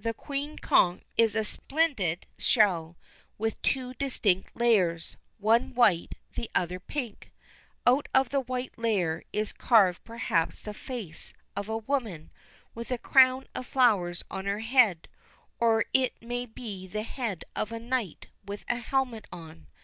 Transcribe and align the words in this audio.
The 0.00 0.12
"queen 0.12 0.56
conch" 0.58 1.04
is 1.16 1.36
a 1.36 1.44
splendid 1.44 2.26
shell, 2.36 2.96
with 3.38 3.62
two 3.62 3.94
distinct 3.94 4.56
layers, 4.56 5.16
one 5.38 5.72
white, 5.72 6.16
the 6.34 6.50
other 6.52 6.80
pink. 6.80 7.30
Out 7.86 8.08
of 8.12 8.30
the 8.30 8.40
white 8.40 8.76
layer 8.76 9.22
is 9.32 9.52
carved 9.52 10.02
perhaps 10.02 10.58
the 10.60 10.74
face 10.74 11.32
of 11.54 11.68
a 11.68 11.78
woman, 11.78 12.32
with 12.74 12.90
a 12.90 12.98
crown 12.98 13.46
of 13.54 13.68
flowers 13.68 14.24
on 14.28 14.46
her 14.46 14.58
head, 14.62 15.06
or 15.60 15.84
it 15.92 16.20
may 16.20 16.44
be 16.44 16.88
the 16.88 17.04
head 17.04 17.44
of 17.54 17.70
a 17.70 17.78
knight, 17.78 18.26
with 18.44 18.64
a 18.68 18.80
helmet 18.80 19.28
on. 19.30 19.68